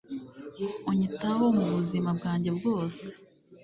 unyitaho 0.89 1.45
mu 1.57 1.65
buzima 1.73 2.09
bwanjye 2.17 2.49
bwose 2.57 3.03